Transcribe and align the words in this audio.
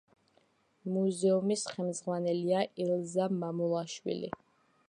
მუზეუმის 0.93 1.65
ხელმძღვანელია 1.73 2.65
ელზა 2.87 3.31
მამულაშვილი. 3.45 4.37